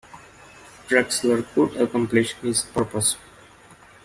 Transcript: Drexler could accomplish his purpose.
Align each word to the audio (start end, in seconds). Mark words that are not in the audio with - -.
Drexler 0.87 1.43
could 1.53 1.79
accomplish 1.79 2.33
his 2.41 2.63
purpose. 2.63 3.17